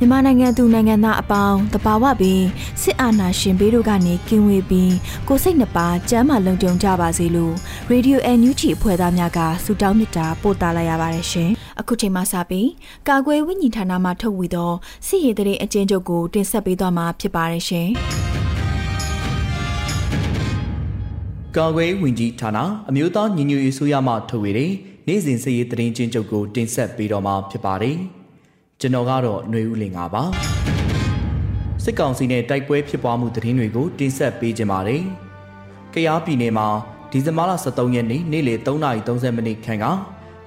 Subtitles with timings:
[0.00, 2.42] မြန်မာနိုင်ငံသူနိုင်ငံသားအပေါင်းတဘာဝပင်
[2.82, 4.94] စစ်အာဏာရှင်ဘေးတို့ကနေကင်းဝေးပြီး
[5.28, 7.54] ကိုစိတ်နှပါကျမ်းမာလုံခြုံကြပါစေလို့
[7.90, 12.68] ရေဒီယိုအန်ယူဂျီအဖွဲ့သားများကဆုတောင်းမေတ္တာပို့သလိုက်ရပါတယ်ရှင်။အခုချိန်မှစပြီး
[13.08, 14.72] ကာကွယ်ဝိညာဉ်ဌာနမှထုတ်ဝေသော
[15.06, 17.88] စစ်ရေးတရေအကျဉ်းချုပ်ကိုတင်ဆက်ပေးသွားမှာဖြစ်ပါတယ်ရှင်။
[21.56, 24.72] ကာကွယ်ဝင်ကြီးဌာနအမျိုးသားညီညွတ်ရေးဆိုရမှထုတ်ဝေတဲ့
[25.06, 27.98] နေ့စဉ်စစ်ရေးတရင်ချင်းချုပ်ကိုတင်ဆက်ပေးတော့မှာဖြစ်ပါတယ်။
[28.80, 30.22] ကျွန်တော်ကတော့ຫນွေဦးလင်ပါ
[31.84, 35.02] စစ်ကောင်စီနဲ့တိုက်ပွဲဖြစ်ပွားမှုသတင်းတွေကိုတင်ဆက်ပေးကြပါမယ်။
[35.94, 36.68] ကယားပြည်နယ်မှာ
[37.10, 39.86] ဒီဇင်ဘာလ23ရက်နေ့နေ့လယ်3:30မိနစ်ခန့်က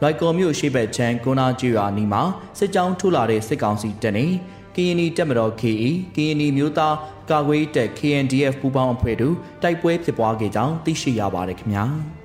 [0.02, 2.22] လိုက်ကော်မြို့ရှိဘက်ချမ်းကုနာကျွာနီမှာ
[2.59, 4.32] စစ်ကြောင်းထိုးလာတဲ့စစ်ကောင်စီတပ်နဲ့
[4.76, 6.96] ကရင်နီတပ်မတော် KE ကရင်နီမျိုးသား
[7.30, 11.86] ကာကွယ်တပ် KNDF ပူးပေါင်းအဖွဲ့တို့တိုက်ပွဲဖြစ်ပွားခဲ့ကြောင်းသိရှိရပါတယ်ခင်ဗျာ။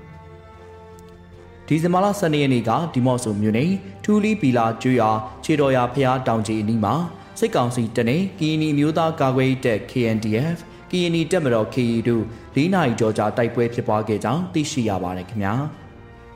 [1.69, 3.73] ဒီဇင်ဘာလ12ရက်နေ့ကဒီမော့ဆိုမြို့နယ်
[4.05, 6.95] ထူလီပီလာကျွော်ခြေတော်ရဖျားတောင်ကြီးအနီးမှာ
[7.39, 10.59] စစ်ကောင်စီတပ်နဲ့ကီနီမျိုးသားကာကွယ်တပ် KNDF
[10.91, 12.25] ကီနီတပ်မတော် KE တို့
[12.57, 15.55] ၄နိုင်ကြောကြာတိုက်ပွဲဖြစ်ပွားခဲ့ကြောင်းသိရှိရပါတယ်ခင်ဗျာ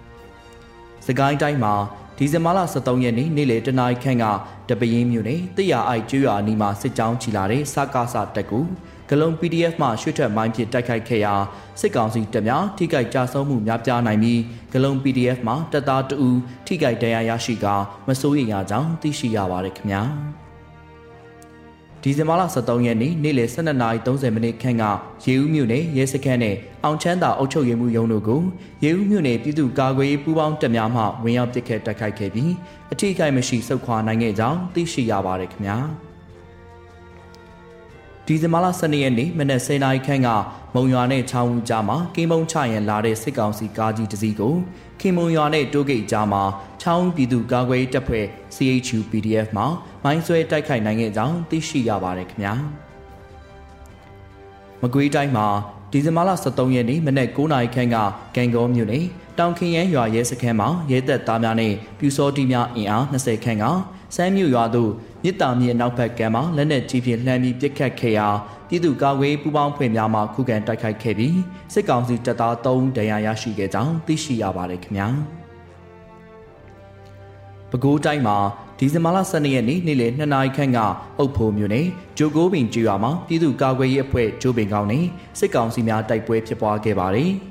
[1.07, 1.75] ။စကိုင်းတိုင်းမှာ
[2.17, 4.25] ဒီဇင်ဘာလ23ရက်နေ့နေ့လယ်တနာရီခန့်က
[4.69, 8.61] တပင်းမြို့နယ်တရအိုက်ကျွော်အနီးမှာစစ်ကြောင်းချီလာတဲ့စကားစတပ်ကူ
[9.11, 11.35] ဂလုံ PDF မှရွှေထွက်မိုင်းဖြင့်တိုက်ခိုက်ခဲ့ရာ
[11.81, 14.41] စစ်ကောင်စီတပ်များထိခိုက်ကြဆုံးမှုများပြားနိုင်ပြီး
[14.73, 17.67] ဂလုံ PDF မှတပ်သားတဦးထိခိုက်ဒဏ်ရာရရှိက
[18.09, 20.03] မစိုးရိမ်ရကြောင်းသိရှိရပါတယ်ခင်ဗျာ
[22.03, 24.85] ဒီဇင်ဘာလ23ရက်နေ့နေ့လယ်12:30မိနစ်ခန့်က
[25.25, 28.43] ရေဦးမြို့နယ်ရဲစခန်းနဲ့အောင်ချမ်းသာအုပ်ချုပ်ရေးမှူးရုံးတို့ကို
[28.85, 32.53] ရေဦးမြို့နယ်ပြည်သူ့ကာကွယ်ရေးပူးပေါင်းတပ်များမှဝင်ရောက်ပစ်ခတ်တိုက်ခိုက်ခဲ့ပြီး
[32.93, 35.79] အထိအခိုက်မရှိဆုတ်ခွာနိုင်ခဲ့ကြောင်းသိရှိရပါတယ်ခင်ဗျာ။
[38.33, 40.29] ဒီဇင်ဘာလ12ရက်နေ့မနက်10:00နာရီခန့်က
[40.75, 44.55] မုံရွာနဲ့ချောင်းဦးကြားမှာကင်းမုံချရန်လာတဲ့စစ်ကောင်စီကားကြီးတစ်စီးကို
[45.01, 46.43] ခင်မုံရွာနဲ့တိုးဂိတ်ကြားမှာ
[46.83, 49.65] ချောင်းပြည်သူကာကွယ်တပ်ဖွဲ့ CHU PDF မှ
[50.05, 52.55] မိုင်းဆွဲတိုက်ခိုက်နိုင်ခဲ့ကြောင်းသိရှိရပါတယ်ခင်ဗျာ
[54.83, 55.47] မကွေးတိုင်းမှာ
[55.93, 57.97] ဒီဇင်ဘာလ23ရက်နေ့မနက်9:00နာရီခန့်က
[58.37, 59.05] ကံကောမြို့နယ်
[59.39, 63.65] တောင်ခင်ရန်ရွာရဲစခန်းမှာရဲတပ်သားများနဲ့ပြူစောတီများအင်အား20ခန့်က
[64.17, 64.91] စမ်းမြို့ရွာသို့
[65.25, 68.29] မြစ်တာမြစ်နောက်ဘက်ကမ်းမှာလက်နက်ကြီးဖြင့်လှမ်းပြီးပစ်ခတ်ခဲ့ရာ
[68.69, 71.37] ပြည်သူ့ကာကွယ်ပူးပေါင်းဖွဲ့များမှခုခံတိုက်ခိုက်ခဲ့ပြီး
[71.75, 75.09] စစ်ကောင်စီတပ်သား3ဒဏ်ရာရရှိခဲ့ကြောင်းသိရှိရပါတယ်ခင်ဗျာ
[77.71, 78.37] ပဲခူးတိုင်းမှာ
[78.79, 80.79] ဒီဇင်ဘာလ12ရက်နေ့နေ့လယ်2နာရီခန့်က
[81.19, 81.87] အုပ်ဖိုမြို့နယ်
[82.19, 85.05] ဂျိုကိုးပင်ကျွော်မှာပြည်သူ့ကာကွယ်ရေးအဖွဲ့ဂျိုးပင်ကောင်းနဲ့
[85.39, 87.33] စစ်ကောင်စီများတိုက်ပွဲဖြစ်ပွားခဲ့ပါတယ်။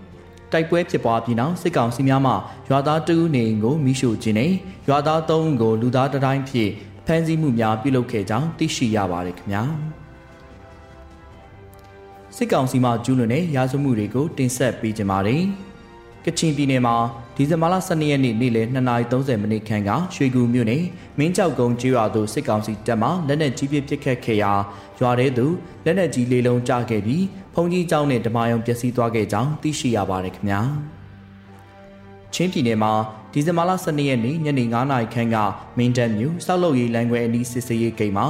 [0.53, 2.33] တိုက်ပွဲဖြစ်ပွားပြီးနောက်စစ်ကောင်စီများမှ
[2.69, 4.51] ရွာသားတဦးနေကိုမိရှို့ခြင်းနဲ့
[4.87, 6.71] ရွာသား၃ဦးကိုလူသားတတိုင်းဖြင့်
[7.09, 9.63] ဖမ်းဆီးမှုများပြုလုပ်ခဲ့ကြောင်းသိရှိရပါတယ်ခင်ဗျာ
[12.35, 15.41] စစ်ကောင်စီမှကျူးလွန်တဲ့ရာဇဝမှုတွေကိုတင်ဆက်ပေးကြပါတယ်
[16.25, 16.95] ကချင်ပြည်နယ်မှာ
[17.35, 20.83] ဒီဇင်ဘာလ12ရက်နေ့နေ့လယ်2:30မိနစ်ခန့်ကရွှေကူမြို့နယ်
[21.17, 24.53] မင်းကြောက်ကုန်းကျေးရွာသို့စစ်ကောင်စီတပ်မှလက်နက်ကြီးပစ်ပစ်ခတ်ခဲ့ရာ
[24.99, 25.53] ရွာထဲသို့
[25.85, 30.61] လက်နက်ကြီးလေးလုံးကျခဲ့ပြီးဖုန်ကြီးကျောင်းနဲ့ဓမာယုံပျက်စီးသွားခဲ့ကြောင်းသိရှိရပါတယ်ခင်ဗျာ
[32.33, 32.93] ချင်းပြည်နယ်မှာ
[33.33, 35.37] ဒီဇင်ဘာလ12ရက်နေ့ညနေ9:00နာရီခန့်က
[35.77, 38.27] မင်းတပ်မြို့စောက်လုတ်ရေးလမ်းခွဲအနီးစစ်ဆေးရေးဂိတ်မှာ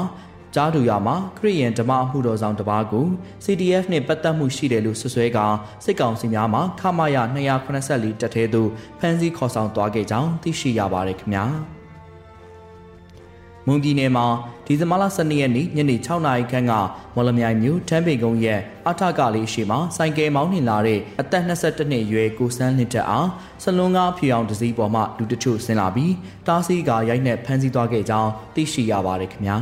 [0.56, 3.06] ကြားသူရမှာခရီးရန်ဓမ္မအမှုတော်ဆောင်တပါးကို
[3.46, 5.40] CDF နဲ့ပတ်သက်မှုရှိတယ်လို့ဆွဆွဲက
[5.86, 7.18] စစ်ကောင်စီများမှခမာရ
[7.70, 8.70] 284တပ်ထဲသို့
[9.00, 11.46] ဖမ်းဆီးခေါ်ဆောင်သွားခဲ့ကြောင်းသိရှိရပါတယ်ခင်ဗျာ။
[13.70, 14.26] မွန်ပြည်နယ်မှာ
[14.66, 16.74] ဒီဇင်ဘာလ12ရက်နေ့ညနေ6နာရီခန့်က
[17.16, 23.30] မော်လမြိုင်မြို့ထမ်းပေကုန်းရဲ့အထကလေးရှိမှာစိုင်ကယ်မောင်းနှင်လာတဲ့အသက်22နှစ်အရွယ်ကိုစန်းလင်းတက်အား
[23.64, 26.14] ဆလွန်ကားဖြူအောင်တစည်းပေါ်မှလူတချို့ဆင်းလာပြီး
[26.48, 29.58] တားဆီးကရိုက်နှက်ဖမ်းဆီးသွားခဲ့ကြောင်းသိရှိရပါတယ်ခင်ဗျာ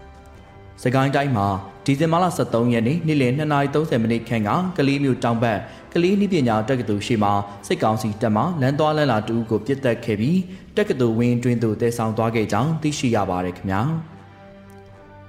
[0.82, 1.46] ။စကိုင်းတိုင်းမှာ
[1.90, 5.58] ဒီဒီဇင်ဘာလ23ရက်နေ့နေ့လယ်2:30မိနစ်ခန့်ကကလေးမျိုးတောင်ဘက်
[5.94, 7.30] ကလေးနည်းပညာတက္ကသိုလ်ရှိမှ
[7.66, 10.38] စိတ်ကောင်းစီတက်မှလမ်းသွားလမ်းလာတူကိုပြစ်တက်ခဲ့ပြီး
[10.76, 13.80] တက္ကသိုလ်ဝင်းတွင်သို့တည်ဆောင်သွားခဲ့ကြောင်းသိရှိရပါတယ်ခင်ဗျာ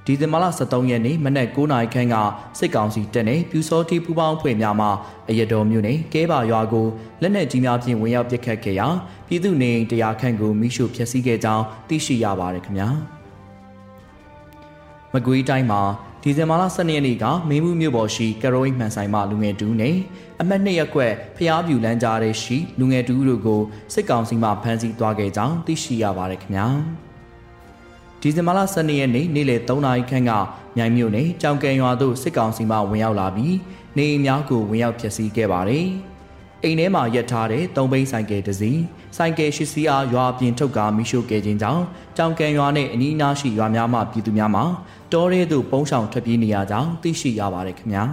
[0.06, 2.16] ဒီဇင်ဘာလ23ရက်နေ့မနက်9:00နာရီခန့်က
[2.58, 4.88] စိတ်ကောင်းစီတက်နေပြူစောတိပူပေါင်းဖွဲ့များမှ
[5.30, 6.88] အရတော်မြို့နယ်ကဲပါရွာကို
[7.22, 8.88] လက်နက်ကြီးများဖြင့်ဝင်ရောက်ပစ်ခတ်ခဲ့ရာ
[9.28, 12.90] ပြည်သူနေတရားခန့်ကိုမိရှုဖျက်ဆီးခဲ့ကြောင်းသိရှိရပါတယ်ခင်ဗျာ
[15.14, 15.82] မကွေးတိုင်းမှာ
[16.24, 19.96] ဒီဇင်ဘာလ12ရက်နေ့ကမင်းမှုမြို့ပေါ်ရှိကရိုအိမှန်ဆိုင်မှလူငယ်တူနဲ့
[20.42, 23.62] အမတ်နှစ်ရက်ကွက်ဖျားပြူလမ်းကြားထဲရှိလူငယ်တူတို့ကို
[23.94, 26.68] စစ်ကောင်စီမှဖမ်းဆီးသွားခဲ့ကြောင်းသိရှိရပါတယ်ခင်ဗျာ
[28.22, 30.32] ဒီဇင်ဘာလ12ရက်နေ့နေ့လယ်3နာရီခန့်က
[30.78, 33.56] မြိုင်မြို့နယ်ကြောင်ကံရွာသို့စစ်ကောင်စီမှဝင်ရောက်လာပြီး
[33.98, 35.86] နေအိမ်များကိုဝင်ရောက်ဖျက်ဆီးခဲ့ပါတယ်
[36.64, 38.82] အိမ်ထဲမှာရပ်ထားတဲ့သုံးဘိန်းဆိုင်ကယ်တစ်စီး
[39.18, 41.84] ဆိုင်ကယ်ရှိစီအားရွာပြင်ထုတ်ကာမိရှို့ခဲ့ခြင်းကြောင့်
[42.18, 44.64] ကြောင်ကံရွာနဲ့အနီးအနားရှိရွာများမှပြည်သူများမှာ
[45.12, 48.04] တောထဲသို့ပုံဆောင်ထွက်ပြေးနေရကြောင်းသိရှိရပါတယ်ခင်ဗျာ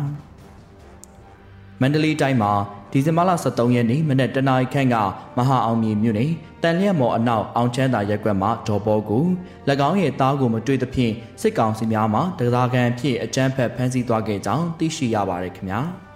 [1.80, 2.52] မန္တလေးတိုင်းမှာ
[2.92, 4.96] ဒီဇင်ဘာလ23ရက်နေ့မနက်တနာရီခန့်က
[5.36, 6.30] မဟာအောင်မြေမြို့နယ်
[6.62, 9.24] တန်လျက်မော်အနောက်အောင်ချမ်းသာရက်ကွက်မှာဒေါ်ဘောကို၎
[9.88, 15.82] င်းရဲ့သားကိုမတွေ့သဖြင့်စစ်ကောင်စီများမှတကားကန်ဖြစ်အကြမ်းဖက်ဖမ်းဆီးသွားခဲ့ကြောင်းသိရှိရပါတယ်ခင်ဗျာ။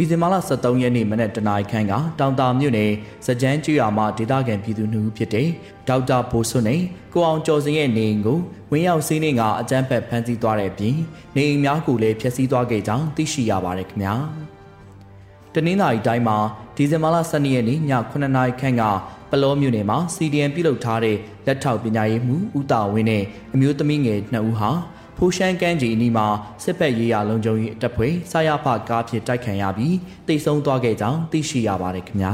[0.00, 2.90] ဒီဇင်ဘာလ23ရက်နေ့မနက်တနာရီခန့်ကတောင်တာမြို့နယ်
[3.26, 5.48] စကြမ်းကျွော်မှာဒေသခံပြည်သူနှုတ်ဖြစ်တဲ့
[5.88, 6.80] ဒေါက်တာဘိုဆွနဲ့
[7.12, 8.38] ကိုအောင်ကျော်စင်ရဲ့နေအိမ်ကို
[8.70, 10.96] ဝင်းရောက်စီးနေကအကြမ်းဖက်ဖမ်းဆီးသွားတဲ့ပြင်
[11.36, 14.14] နေအိမ်များကိုလည်းဖျက်ဆီးသွားခဲ့ကြောင်းသိရှိရပါတယ်ခင်ဗျာ
[15.54, 16.36] တနင်္လာရီတိုင်းမှာ
[16.76, 17.80] ဒီဇင်ဘာလ12ရက်နေ့ည
[18.10, 18.82] 9နာရီခန့်က
[19.30, 21.16] ပလောမြို့နယ်မှာ CDN ပြုလုပ်ထားတဲ့
[21.46, 23.22] လက်ထောက်ပညာရေးမှူးဦးတာဝင်းနဲ့
[23.54, 24.70] အမျိုးသမီးငယ်2ဦးဟာ
[25.22, 26.26] ဖိုးရှမ်းကမ်းခြေအနီးမှာ
[26.64, 29.96] စစ်ဘက်ရေးရာလုံခြုံရေးတပ်ဖွဲ့ဆာရဖကားဖြစ်တိုက်ခံရပြီး
[30.26, 32.32] တိတ်ဆုံးသွားခဲ့ကြောင်းသိရှိရပါတယ်ခင်ဗျာ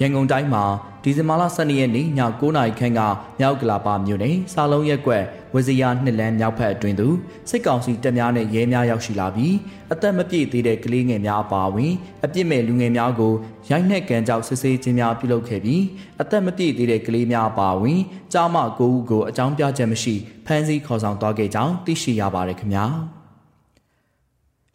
[0.00, 0.64] ရန်ကုန်တိုင်းမှာ
[1.02, 3.00] ဒီဇင်ဘာလ12ရက်နေ့ည9:00နာရီခန့်က
[3.38, 7.16] မြောက်ကလာပါမြို့နယ်စာလုံးရက်ကွက်ဝဇီယာနှစ်လန်းမြောက်ဖက်အတွင်းသို့
[7.50, 9.54] စစ်ကောင်စီတပ်များနဲ့ရဲများရောက်ရှိလာပြီး
[9.92, 11.92] အသက်မပြည့်သေးတဲ့ကလေးငယ်များအပါအဝင်
[12.24, 13.32] အပြစ်မဲ့လူငယ်များကို
[13.70, 15.82] ရိုက်နှက်ကန်ကြောက်စစ်ဆေးခြင်းများပြုလုပ်ခဲ့ပြီး
[16.22, 18.00] အသက်မပြည့်သေးတဲ့ကလေးများအပါအဝင်
[18.32, 20.14] ကြားမကိုဦးကိုအကြောင်းပြချက်မရှိ
[20.46, 22.86] ဖမ်းဆီးခေါ်ဆောင်သွားခဲ့ကြောင်းသိရှိရပါတယ်ခင်ဗျာ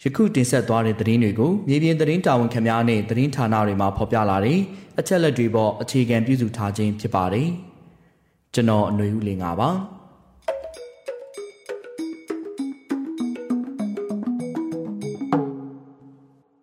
[0.04, 4.60] ယခုတင်ဆက်သွားတဲ့သတင်းတွေကိုမြေပြင်သတင်းတာဝန်ခင်များနဲ့သတင်းဌာနတွေမှာဖော်ပြလာတဲ့
[5.00, 7.48] အချက်လက်တွေပေါ်အခြေခံပြုစုထားခြင်းဖြစ်ပါတယ်။
[8.54, 9.70] ကျွန်တော်အနွေဦးလင်ပါပါ။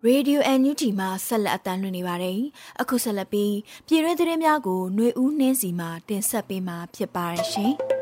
[0.05, 2.39] ရေဒီယိုအန်ယူဂျီမှာဆက်လက်အသံလွှင့်နေပါတယ်။
[2.81, 3.55] အခုဆက်လက်ပြီး
[3.87, 7.75] ပြည်တွင်းသတင်းများကိုຫນွေဦးနှင်းစီမှာတင်ဆက်ပေးမှာဖြစ်ပါတယ်ရှင်။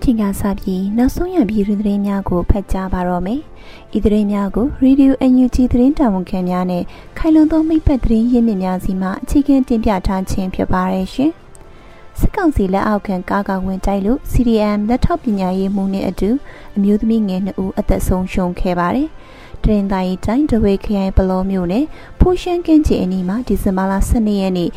[0.00, 3.40] ခုချိန်ကစပြီးနောက်ဆုံးရပြည်တွင်သတင်းများကိုဖတ်ကြားပါတော့မယ်။
[3.96, 6.82] ဤသတင်းများကို Radio UNG သတင်းတာဝန်ခံများနဲ့
[7.18, 11.30] ခိုင်လုံသောမိဖက်သတင်းရင်းမြစ်များစီမှအခြေခံတင်ပြထားခြင်းဖြစ်ပါရဲ့ရှင်။
[12.18, 16.30] စစ်ကောင်စီလက်အောက်ခံကာကဝင်တိုက်လို့ CDM လက်ထောက်ပညာရေးမှူးနဲ့အတူ
[16.76, 19.08] အမျိုးသမီးငယ်2ဦးအသက်ဆုံးရှုံးခဲ့ပါတယ်။
[19.62, 21.84] တရင်တိုင်းတိုင်းတဝေခရိုင်ပလောမျိုးနဲ့
[22.20, 24.70] ဖိုးရှမ်းကင်းချီအနီးမှာဒီဇင်ဘာလ12ရက်နေ့ည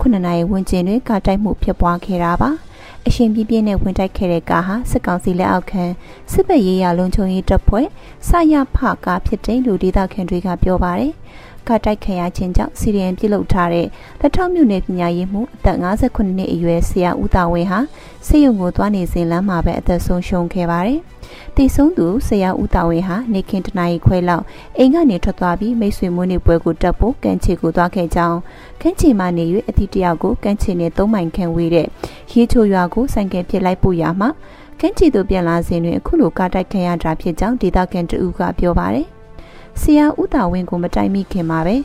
[0.00, 2.50] 9:00နာရီဝန်းကျင်တွင်ကာတိုက်မှုဖြစ်ပွားခဲ့တာပါ။
[3.08, 5.84] အရှင်ပြပြနဲ့ဝင်တိုက်ခဲ့တဲ့ကားဟာစစ်ကောင်စီလက်အောက်ခံ
[6.32, 7.86] စစ်ဘက်ရေးရာလုံခြုံရေးတပ်ဖွဲ့
[8.28, 11.12] စရဖကားဖြစ်တယ်လို့ဒေသခံတွေကပြောပါတယ်။
[11.68, 13.86] ကားတိုက်ခံရခြင်းကြောင့်စီရီယန်ပြုတ်လုထားတဲ့
[14.20, 17.80] လက်ထောက်မြို့နယ်ပညာရေးမှူးအသက်58နှစ်အရွယ်ဆရာဦးတာဝင်းဟာ
[18.26, 21.00] စေယုံကိုသွားနေစဉ်လမ်းမှာပဲအသက်ဆုံးရှုံးခဲ့ပါတယ်။
[21.56, 24.44] တည်ဆုံးသူဆရာဦးတာဝင်းဟာနေခင်တနာရီခွဲလောက်
[24.78, 28.38] အိမ်ကနေထွက်သွားပြီးမိတ်ဆွေမွေးနေ့ပွဲကိုတက်ဖို့ကန့်ချီကိုသွားခဲ့ကြောင်း
[28.80, 31.86] ကန့်ချီမှနေ၍အတီတယောက်ကိုကန့်ချီနဲ့သုံးမိုင်ခန့်ဝေးတဲ့
[32.32, 34.28] ရေချိုရွာကိုဆိုင်ကယ်ပြစ်လိုက်ပို့ရမှာ
[34.80, 39.08] ကန့်ချီတို့ပြန်လာစဉ်တွင်အခုလိုကားတိုက်ခံရတာဖြစ်ကြောင်းဒေသခံတဦးကပြောပါတယ်။
[39.80, 41.76] ဆရာဦးတာဝင်းကိုမတိုင်မိခင်မှာပဲ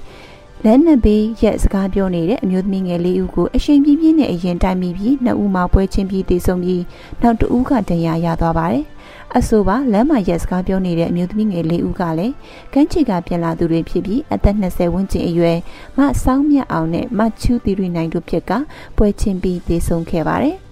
[0.64, 6.84] လက်နက်ဘေးရက်စကားပြောနေတဲ့အမျိုးသမီးငယ်လေးဦးကိုအရှင်ပြင်းပြင်းနဲ့အရင်တိုင်မိပြီးနှစ်ဦးမှပွဲချင်းပြီးတည်ဆုံပြီး
[7.22, 8.86] နောက်တဦးကတရားရသွားပါတယ်။
[9.38, 12.34] အဆိုပါလမ်းမှာရက်စကားပြောနေတဲ့အမျိုးသမီးငယ်လေးဦးကလည်း
[12.74, 15.58] ကန်းချီကပြန်လာသူတွေဖြစ်ပြီးအသက်20ဝန်းကျင်အရွယ်
[15.98, 18.52] မဆောင်းမြတ်အောင်နဲ့မချူတီရီနိုင်တို့ဖြစ်က
[18.98, 20.58] ပွဲချင်းပြီးတည်ဆုံခဲ့ပါတယ်။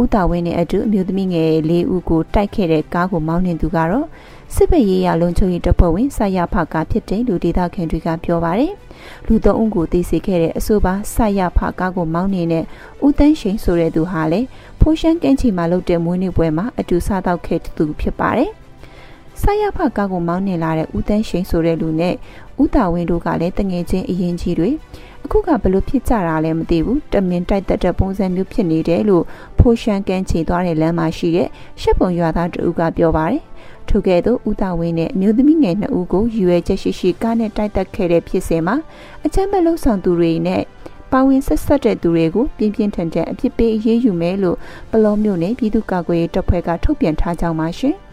[0.00, 4.06] ဦးတာဝင်းနဲ့အတူအမျိုးသမီးငယ်လေးဦးကိုတိုက်ခဲ့တဲ့ကားကိုမောင်းနေသူကတော့
[4.54, 8.72] စစ်ဘက်ရေးရာလုံခြုံရေးတပ်ဖွဲ့ဝင်ဆရဖကဖြစ်တယ်လို့ဒေသခံတွေကပြောပါတယ်။
[9.26, 12.64] လူသုံးဦးကိုသိစေခဲ့တဲ့အဆိုပါဆရဖကားကိုမောင်းနေတဲ့
[13.06, 14.46] ဦးတန်းရှိန်ဆိုတဲ့သူဟာလည်း
[14.80, 18.50] ဖိုးရှမ်းကင်းချီမှာလုပ်တဲ့မွေးနေ့ပွဲမှာအတူစားတော့ခဲ့သူဖြစ်ပါတယ်။
[19.42, 22.14] ဆရဖကားကိုမောင်းနေလာတဲ့ဦးတန်းရှိန်ဆိုတဲ့လူနဲ့
[22.62, 24.70] ဦးတာဝင်းတို့ကလည်းတငယ်ချင်းအရင်ကြီးတွေ
[25.30, 29.24] အအခုကဘလို့ဖြစ်ကြတာလဲမသိဘူးတမင်တိုက်တက်တဲ့ပုံစံမျိုးဖြစ်နေတယ်လို့
[29.58, 31.48] ဖိုးရှန်ကန်ချေသွားတဲ့လမ်းမှာရှိတဲ့
[31.80, 33.42] ရှက်ပုံရွာသားတဦးကပြောပါတယ်
[33.88, 38.76] ထို့ကဲ့သို့ဦးတာဝင်းနဲ့အမျိုးသမီးငယ်နှစ်ဦးကိုယူရဲချက်ရှိရှိကားနဲ့တိုက်တက်ခဲ့တဲ့ဖြစ်စဉ်မှာ
[39.24, 40.62] အချမ်းမဲ့လုံဆောင်သူတွေနဲ့
[41.12, 44.56] ပါဝင်ဆက်ဆက်တဲ့သူတွေကိုပြင်းပြင်းထန်ထန်အပြစ်ပေးအရေးယူမယ်လို့
[44.90, 47.96] ပလောမျိုးနဲ့ပြည်သူ့ကာကွယ်ရေးတပ်ဖွဲ့ကထုတ်ပြန်ထားကြောင်းပါရှင်။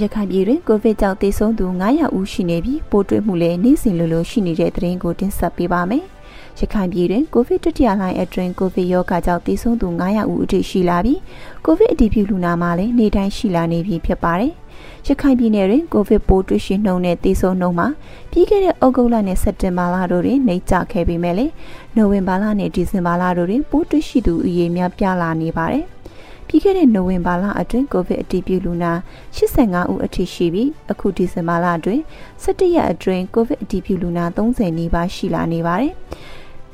[0.00, 6.04] ရခိုင်ပြည်တွင်ကိုဗစ်ကြောင့်သေဆုံးသူ900ဦးရှိနေပြီးပိုးတွေ့မှုလည်းနေ့စဉ်လိုလိုရှိနေတဲ့သတင်းကိုတင်ဆက်ပေးပါမယ်။
[6.58, 11.20] ရခိုင်ပြည်တွင်ကိုဗစ်တတိယလှိုင်းအတွင်းကိုဗစ်ရောဂါကြောင့်သေဆုံးသူ900ဦးအထိရှိလာပြီး
[11.64, 14.52] ကိုဗစ်အတည်ပြုလူနာမှာလည်းနေ့တိုင်းရှိလာနေပြီဖြစ်ပါတယ်။
[15.06, 17.88] ရခိုင်ပြည်နယ်တွင်ကိုဗစ်ပိုးတွေ့ရှိနှုန်းနဲ့သေဆုံးနှုန်းမှာ
[18.30, 21.52] ပြီးခဲ့တဲ့ဩဂုတ်လနဲ့စက်တင်ဘာလတို့တွင်နှိမ့်ကျခဲ့ပေမဲ့လည်း
[21.96, 25.86] နိုဝင်ဘာလနဲ့ဒီဇင်ဘာလတို့တွင်ပိုးတွေ့ရှိသူအရေများပြားလာနေပါတယ်။
[26.46, 28.92] ပြီးခဲ့တဲ့နိုဝင်ဘာလအတွင်းကိုဗစ်အတည်ပြုလူနာ
[29.36, 32.02] 85ဦးအထိရှိပြီးအခုဒီဇင်ဘာလအတွင်း
[32.44, 35.92] 17ရက်အတွင်းကိုဗစ်အတည်ပြုလူနာ30နီးပါးရှိလာနေပါတယ်။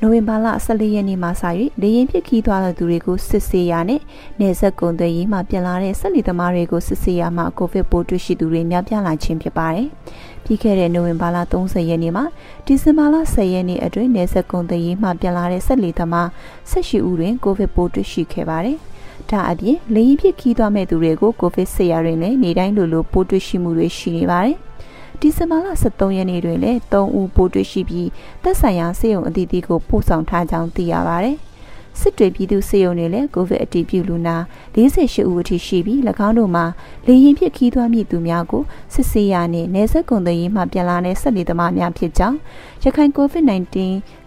[0.03, 1.43] နိုဝင်ဘာလ14ရက်နေ့မှစ၍
[1.81, 4.01] လေရင်ဖြစ်ခီးသွားတဲ့သူတွေကိုစစ်ဆေးရနဲ့
[4.41, 9.89] နေဆက်ကုံသွေးရေးမှပြန်လာတဲ့ဆက်လီသမားတွေကိုစစ်ဆေးရမှကိုဗစ်ပိုးတွေ့ရှိသူတွေများပြားလာခြင်းဖြစ်ပါတယ်။
[10.45, 12.23] ပြီးခဲ့တဲ့နိုဝင်ဘာလ30ရက်နေ့မှ
[12.67, 16.29] ဒီဇင်ဘာလ10ရက်နေ့အတွင်းနေဆက်ကုံသွေးရေးမှပြန်လာတဲ့ဆက်လီသမား
[16.71, 18.77] 18ဦးတွင်ကိုဗစ်ပိုးတွေ့ရှိခဲ့ပါတယ်။
[19.31, 24.57] ဒါအပြင်လေရင်ဖြစ်ခီးသွားမဲ့သူတွေကိုကိုဗစ်ဆေးရတွင်လည်းနေတိုင်းလိုလိုပိုးတွေ့ရှိမှုတွေရှိနေပါတယ်။
[25.23, 28.09] ဒီဇင်ဘာလ23ရက်နေ့တွင်လည်း3ဦးပိုးတွေ့ရှိပြီး
[28.43, 31.37] သက်ဆိုင်ရာစေယုံအသီးသီးကိုပို့ဆောင်ထားကြောင်းသိရပါတယ်။
[32.01, 34.37] စစ်တွေပြည်သူစေယုံတွေလည်းကိုဗစ်အတည်ပြုလူနာ
[34.75, 36.65] 48ဦးအထိရှိပြီး၎င်းတို့မှာ
[37.07, 38.63] လေရင်ဖြစ်ခီးသွွားမြစ်သူများကို
[38.95, 42.39] စစ်ဆေးရနှင့်နေဆက်ကုန်သွယ်ရေးမှပြန်လာတဲ့ဆက်နေသမားများဖြစ်ကြောင်း
[42.85, 43.77] ရခိုင် COVID-19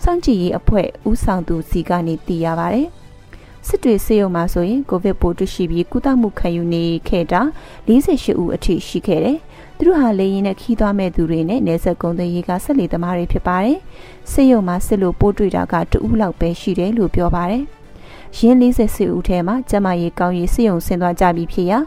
[0.03, 2.87] စောင့်ကြည့်ရေးအဖွဲ့ဦးဆောင်သူစီကနေသိရပါတယ်။
[3.67, 7.41] စစ်တွေစေယုံမှာဆိုရင်ကိုဗစ်ပိုးတွေ့ရှိပြီးကုသမှုခံယူနေခဲ့တာ
[7.87, 9.37] 48ဦးအထိရှိခဲ့တယ်။
[9.83, 13.77] သူတို့ဟာလေရင်နဲ့ခီးသွားမဲ့သူတွေနဲ့နေဆက်ကုန်းသွေးရေးကဆက်လေသမားတွေဖြစ်ပါတယ်။
[14.31, 17.63] စစ်ရုံမှာစစ်လို့ပိုးတွေ့တာကတဦးလောက်ပဲရှိတယ်လို့ပြောပါတယ်။
[18.37, 21.79] ရင်း40စစ်ဦးထဲမှာကျမရေးကောင်းရေးစစ်ရုံဆင်းသွားကြပြီဖြစ်ရာ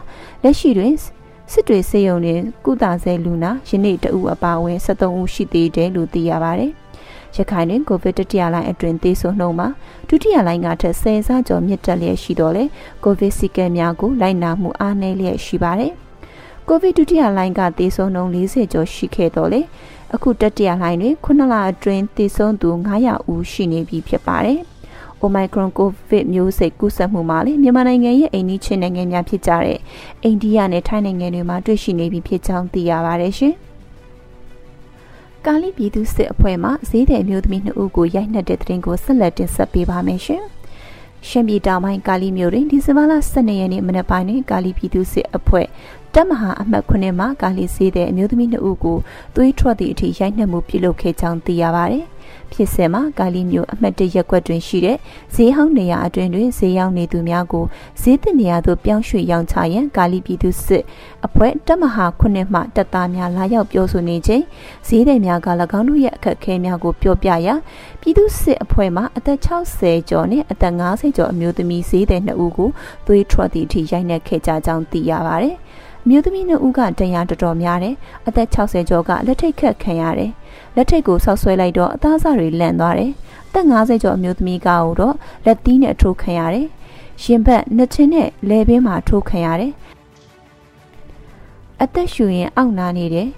[0.43, 0.93] လက်ရှိတွင်
[1.51, 6.71] စစ်တွေစေယုံတွင်ကုသဆဲလူနာယနေ့တဦးအပါအဝင်73ဦးရှိသေးတယ်လို့သိရပါတယ်။
[7.35, 9.67] ရခိုင်တွင်ကိုဗစ်တတိယလိုင်းအတွင်းသေဆုံးနှုန်းမှာ
[10.07, 12.63] ဒုတိယလိုင်းကထက်10ဆကျော်မြင့်တက်လျက်ရှိတော့လေ
[13.03, 15.93] ကိုဗစ်စီကံများကိုလိုက်နာမှုအားနည်းလျက်ရှိပါတယ်။
[16.69, 19.61] ကိုဗစ်ဒုတိယလှိုင်းကသေဆုံးနှုန်း40ကျော်ရှိခဲ့တော့လေ
[20.15, 22.69] အခုတတိယလှိုင်းတွင်9လအတွင်းသေဆုံးသူ
[22.99, 24.59] 900ဦးရှိနေပြီဖြစ်ပါတယ်။
[25.23, 29.79] Omicron COVID မျိုးစိတ်ကူးစက်မှုမှာလေမြန်မာနိုင်ငံရဲ့အိန္ဒိချင်းနိုင်ငံများဖြစ်ကြတဲ့
[30.23, 33.53] အိန္ဒိယနဲ့ထိုင်းနိုင်ငံတွေမှာတွေ့ရှိနေပြီဖြစ်ကြောင်းသိရပါတယ်ရှင်။
[35.45, 40.43] ကာလီပြည်သူစစ်အဖွဲ့မှဈေးတယ်မျိုးသမီး2ဦးကိုရိုက်နှက်တဲ့တဲ့တင်ကိုဆက်လက်တင်ဆက်ပေးပါမယ်ရှင်။
[41.29, 45.67] ရှမ်းပြည်တောင်ပိုင်းကာလီမြို့တွင်ဒီဇင်ဘာလ12ရက်နေ့မနက်ပိုင်းတွင်ကာလီပြည်သူစစ်အဖွဲ့
[46.17, 48.97] တပ်မဟာအမှတ်9မှာကာလီစေးတဲ့အမျိုးသမီး2ဦးကို
[49.35, 52.05] သွေးထွက်သည့်အထိရိုက်နှက်မှုပြုလုပ်ခဲ့ကြောင်းသိရပါတယ်။
[52.51, 54.97] ဖြစ်စဉ်မှာကာလီမျိုးအမှတ်1ရပ်ကွက်တွင်ရှိတဲ့
[55.35, 57.65] ဈေးဟောင်းနေရာအတွင်းတွင်ဈေးရောက်နေသူများကို
[58.01, 60.83] ဈေးသစ်နေရာသို့ပြောင်းရွှေ့ရောင်းချရန်ကာလီပြည်သူစစ်
[61.25, 64.43] အဖွဲ့တပ်မဟာ9မှတပ်သားများလာရောက်ပြောဆိုနေချိန်
[64.87, 65.47] ဈေးသည်များက၎
[65.79, 67.55] င်းတို့ရဲ့အခက်အခဲများကိုပြောပြရာ
[68.01, 69.39] ပြည်သူစစ်အဖွဲ့မှအသက်
[69.79, 72.69] 60ကျော်နဲ့အသက်50ကျော်အမျိုးသမီးဈေးသည်2ဦးကို
[73.07, 75.55] သွေးထွက်သည့်အထိရိုက်နှက်ခဲ့ကြကြောင်းသိရပါတယ်။
[76.09, 77.95] မျိုးသမီးနှစ်ဦးကတရားတော်တော်များတယ်
[78.27, 80.31] အသက်60ကျော်ကလက်ထိတ်ခတ်ခံရတယ်
[80.75, 83.11] လက်ထိတ်ကိုဆောက်ဆွဲလိုက်တော့အသားစားတွေလန့်သွားတယ်
[83.47, 86.67] အသက်50ကျော်အမျိုးသမီးကတော့လက်သီးနဲ့ထိုးခံရတယ်
[87.23, 89.71] ရင်ဘတ်နှစ်ချင်းနဲ့လဲပင်မှာထိုးခံရတယ်
[91.81, 93.29] အသက်ရှူရင်အောက်နာနေတယ်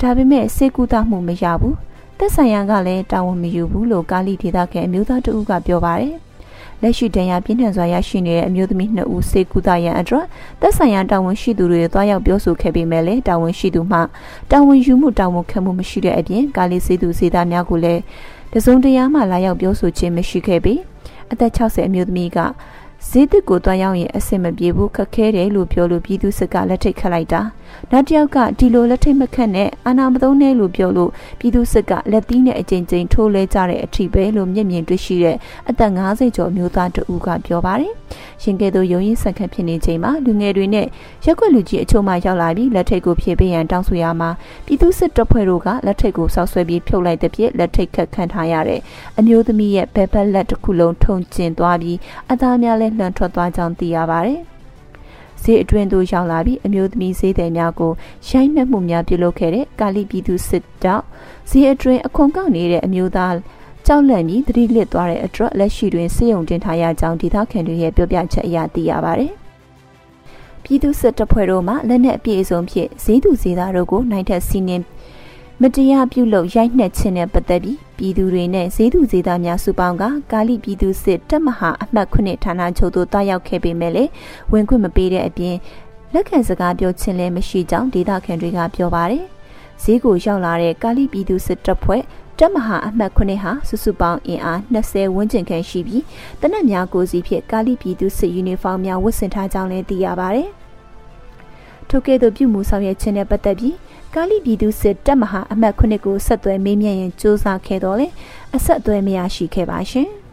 [0.00, 1.76] ဒါပေမဲ့စေကူတာမှုမရဘူး
[2.18, 6.14] သက်ဆိုင်ရာကလည်းတာဝန်မယူဘူးလို့ကာလီဒေသခံအမျိုးသားတဦးကပြောပါတယ်
[6.82, 10.24] လက်ရှိတန်ရာပြင်းထန်စွာရရှိနေတဲ့အမျိုးသမီး2ဦးစေကူတာရန်အတွက်
[10.60, 13.98] သက်ဆိုင်ရာတာဝန်ရှိသူတွေတွားရောက်ပြောဆိုခဲ့ပေမဲ့လည်းတာဝန်ရှိသူမှ
[14.50, 18.00] တာဝန်ယူမှုတာဝန်ခံမှုမရှိတဲ့အပြင်ကာလီစေသူစေသားများကိုလည်း
[18.52, 20.74] တစုံတရာမှလာရောက်ပြောဆိုခြင်းမရှိခဲ့ပေ
[21.32, 22.38] အသက်60အမျိုးသမီးက
[23.08, 27.40] ဈေးတစ်ကိုတွားရောက်ရင်အဆင်မပြေဘူးခက်ခဲတယ်လို့ပြောလို့ပြည်သူစစ်ကလက်ထိတ်ခတ်လိုက်တာ
[27.92, 35.36] နောက်တစ်ယောက်ကဒီလိုလက်ထိတ်မခတ်နဲ့အာနာမသုံးနဲ့လို့ပြောလို့ပြည်သူစစ်ကလက်သီးနဲ့အကြိမ်ကြိမ်ထိုးလဲကြတဲ့အထိပဲလို့မျက်မြင်တွေ့ရှိတဲ့
[35.68, 37.92] အသက်50ကျော်မျိုးသားတဦးကပြောပါတယ်
[38.42, 40.86] ရှင်ကဲ့သို့ရုံရင်းဆန်ခတ်ဖြစ်နေချိန်မှာလူငယ်တွေနဲ့
[41.24, 44.30] ရက်ွက်လူကြီးအချို့မှရောက်လာပြီးလက်ထိတ်ကိုဖြည့်ပေးရန်တောင်းဆိုရမှာ
[44.66, 48.80] ပြည်သူစစ်တပ်ဖွဲ့တို့ကလက်ထိတ်ကိုဆောက်ဆွဲပြီးဖြုတ်လိုက်တဲ့ပြည့်လက်ထိတ်ခတ်ခံထားရတဲ့
[49.18, 51.98] အမျိုးသမီးရဲ့ဘဲဘက်လက်တစ်ခုလုံးထုံကျင်သွားပြီး
[52.30, 54.51] အသားများလည်းလှန်ထွက်သွားကြောင်းသိရပါတယ်
[55.44, 57.92] ဈေးအတွင်းသို့ရောက်လာပြီးအမျိုးသမီးဈေးသည်များကို
[58.28, 61.04] ရိုက်နှက်မှုများပြုလုပ်ခဲ့တဲ့ကာလီပြည်သူစစ်တောက်
[61.50, 63.34] ဈေးအတွင်းအခွန်ကောက်နေတဲ့အမျိုးသား
[63.86, 69.32] ကြောက်လန့်ပြီးသတိလစ်သွားတဲ့အတွက်လက်ရှိတွင်စေယုံတင်ထားရကြောင်းဒေသခံတွေရဲ့ပြောပြချက်အရသိရပါတယ်။
[70.64, 74.84] ပြည်သူစစ်တပ်ဖွဲ့တို့မှလက်နက်အပြည့်အစုံဖြင့်ဈေးသူဈေးသားတို့ကိုနိုင်ထက်စီးနင်း
[75.64, 84.10] မတရားပြုလုပ်ရိုက်နှက်ခြင်းနဲ့ပတ်သက်ပြီးပြည်သူတွေနဲ့ဈေးသူဈေးသားများစုပေါင်းကကာလိပြည်သူစစ်တပ်မဟာအမှတ်ခုနှစ်ဌာနချုပ်သို့တွားရောက်ခဲ့ပေမဲ့လည်း
[84.52, 85.56] ဝင်ခွင့်မပေးတဲ့အပြင်
[86.12, 89.24] လက်ခံစကားပြောခြင်းလည်းမရှိကြောင်းဒေသခံတွေကပြောပါတယ်။
[89.82, 92.02] ဈေးကိုရောက်လာတဲ့ကာလိပြည်သူစစ်တပ်ဖွဲ့
[92.38, 96.04] တပ်မဟာအမှတ်ခုနှစ်ဟာစုစုပေါင်းအင်အား20ဝန်းကျင်ခန့်ရှိပြီး
[96.40, 100.48] တနက်များကိုစီဖြင့်ကာလိပြည်သူစစ်ယူနီဖောင်းများဝတ်ဆင်ထားကြောင်းလည်းသိရပါတယ်။
[101.88, 103.74] ထို့ကဲ့သို့ပြုမှုဆောင်ရွက်ခြင်းနဲ့ပတ်သက်ပြီး
[104.15, 108.07] ကာလိပြည်သူစစ်တပ်မဟာအမှတ်ခုနှစ်ကိုဆက်သွယ်မေးမြန်းရန်စ조사ခဲ့တော့လေ
[108.55, 110.09] အဆက်အသွယ်မရရှိခဲ့ပါရှင်။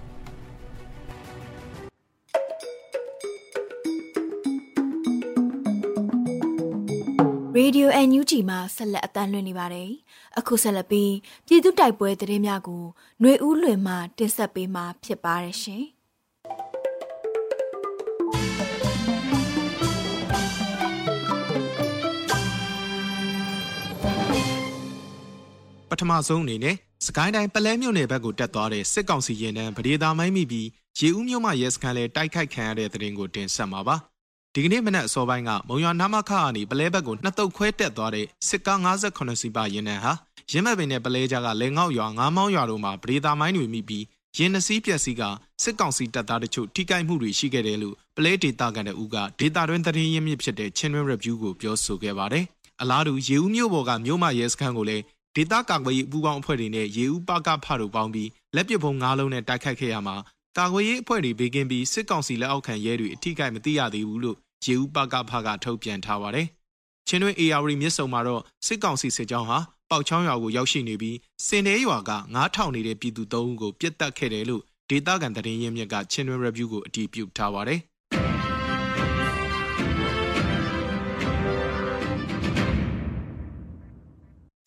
[7.59, 9.91] Radio NUG မှာဆက်လက်အသံလွှင့်နေပါတယ်။
[10.39, 11.13] အခုဆက်လက်ပြီး
[11.47, 12.83] ပြည်သူတိုက်ပွဲသတင်းများကို
[13.21, 15.85] ຫນွေဦးလွင်မှတင်ဆက်ပေးမှာဖြစ်ပါတယ်ရှင်။
[25.92, 30.68] ပထမဆုံးအနေနဲ့စကိုင်းတိုင်းပလဲမြို့နယ်ဘက်ကိုတက်သွားတဲ့စစ်ကောင်စီရင်တန်းဗဒေသာမိုင်းမိပြီး
[31.00, 33.96] ရေဦးမြို့မှရဲစခန်းလဲတိုက်ခိုက်ခံရတဲ့တဲ့ရင်ကိုတင်ဆက်မှာပါ
[34.54, 40.14] ဒီကနေ့မနက်အစောပိုင်းကမုံရွာနာမခကနေပလဲဘက်ကိုနှစ်တုပ်ခွဲတက်သွားတဲ့စစ်ကား58စီးပါရင်တန်းဟာ
[40.52, 44.06] ရင်းမဲ့ပင်နဲ့ပလဲကြားကလဲငေါ့ရွာငါးမောင်းရွာတို့မှာဗဒေသာမိုင်းတွေမိပြီး
[44.38, 45.24] ရင်နှစီးပျက်စီးက
[45.64, 52.46] စစ်ကောင်စီတပ်သားတို့ထိခိုက်မှုတွေရှိခဲ့တယ်လို့ပလဲဒေတာကန်တဲ့ဦးကဒေတာတွင်တရင်ရင်းမြစ်ဖြစ်တဲ့ချင်းတွင် review ကိုပြောဆိုခဲ့ပါတယ်
[52.82, 55.04] အလားတူရေဦးမြို့ပေါ်ကမြို့မရဲစခန်းကိုလည်း
[55.36, 60.16] ဒေသကာကွယ်ရေးပူးပေါင်းအဖွဲ့တွေနဲ့ရေဦးပကဖတို့ပေါင်းပြီးလက်ပစ်ဖုံ၅လုံးနဲ့တိုက်ခိုက်ခဲ့ရမှာ
[60.58, 66.48] ကာကွယ်ရေးအဖွဲ့တွေဘေးကင်းပြီးစစ်ကောင်စီလက်အောက်ခံရဲတွေအထိကိမသိရသေးဘူးလို့ရေဦးပကဖကထုတ်ပြန်ထားပါတယ်။
[67.08, 69.58] ချင်းတွင်း AR မြစ်ဆုံမှာတော့စစ်ကောင်စီစစ်ကြောင်းဟာ
[69.90, 71.18] ပေါက်ချောင်းရွာကိုရောက်ရှိနေပြီး
[71.48, 77.80] စင်တဲရွာက9000နေတဲ့ပြည်သူ၃ဦးကိုပြစ်တက်ခဲ့တယ်လို့ဒေသခံသတင်းရင်းမြစ်ကချင်းတွင်း review ကိုအတည်ပြုထားပါတယ်။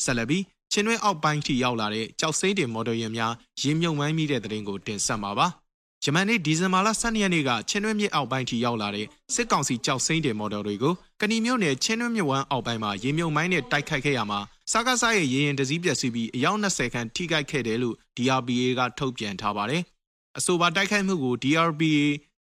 [0.04, 0.38] ဆလဘီ
[0.72, 3.32] ချင်းတွင်းအောက်ပိုင်းထိရောက်လာတဲ့ကြောက်စိမ့်တင်မော်ဒယ်ယာဉ်များ
[3.62, 5.48] ရင်းမြုံမိုင်းမိတဲ့တဲ့ရင်ကိုတင်ဆက်မှာပါ။
[6.04, 14.40] ဂျမန်နေ့ဒီဇင်ဘာလ12ရက်နေ့ကချင်းတွင်းမြစ်အောက်ပိုင်းထိရောက်လာတဲ့စစ်ကောင်စီကြောက်စိမ့်တင်မော်ဒယ်တွေကိုကဏီမြို့နယ်ချင်းတွင်းမြစ်ဝမ်းအောက်ပိုင်းမှာရင်းမြုံမိုင်းနဲ့တိုက်ခိုက်ခဲ့ရမှာ
[14.72, 19.82] စကားစားရဲ့ရေရင်တစည်းပျက်စီးပြီးအယောက်20ခန့်ထိခိုက်ခဲ့တယ်လို့ DRPA ကထုတ်ပြန်ထားပါတယ်။
[20.38, 22.02] အဆိုပါတိုက်ခိုက်မှုကို DRPA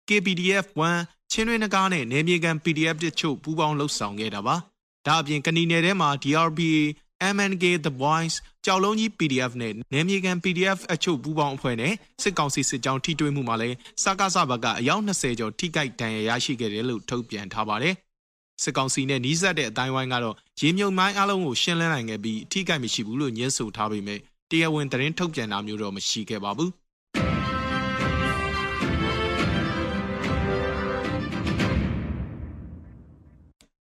[0.10, 0.66] KPDF
[1.02, 4.56] 1ချင်းတွင်းနဂါးနဲ့နေမြေကန် PDF တချို့ပူးပေါင်းလှုပ်ဆောင်ခဲ့တာပါ။
[5.08, 6.80] ဒါအပြင်ကဏီနယ်ထဲမှာ DRPA
[7.36, 17.96] MNK The Voice ကြောက်လုံးကြီး PDF နဲ့နယ်မြေကန် PDF အချို့ပူးပေါင်းအဖွဲ့နဲ့စစ်ကောင်စီစစ်ကြောင်းထိတွေ့မှုမှာလည်းစကားစဘကအယောက်20ကျော်ထိခိုက်ဒဏ်ရာရရှိခဲ့တယ်လို့ထုတ်ပြန်ထားပါတယ်။
[18.64, 24.20] စစ်ကောင်စီနဲ့နှီးစပ်တဲ့အတိုင်းဝိုင်းကတော့ရေမြုံမိုင်းအလုံးကိုရှင်းလင်းနိုင်ခဲ့ပြီးထိခိုက်မရှိဘူးလို့ညှင်းဆိုထားပေမဲ့
[24.52, 26.72] တရားဝင်သတင်းထုတ်ပြန်တာမျိုးတော့မရှိခဲ့ပါဘူး။